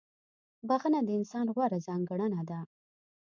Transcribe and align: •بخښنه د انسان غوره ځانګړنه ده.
•بخښنه 0.67 0.99
د 1.03 1.09
انسان 1.19 1.45
غوره 1.55 1.79
ځانګړنه 1.87 2.41
ده. 2.49 2.59